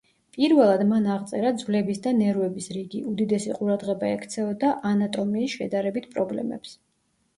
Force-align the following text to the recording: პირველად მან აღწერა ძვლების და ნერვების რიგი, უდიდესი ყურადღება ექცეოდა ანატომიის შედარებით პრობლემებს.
პირველად 0.35 0.83
მან 0.91 1.03
აღწერა 1.15 1.51
ძვლების 1.63 2.01
და 2.07 2.13
ნერვების 2.21 2.71
რიგი, 2.77 3.03
უდიდესი 3.11 3.53
ყურადღება 3.61 4.11
ექცეოდა 4.15 4.73
ანატომიის 4.93 5.55
შედარებით 5.59 6.09
პრობლემებს. 6.17 6.75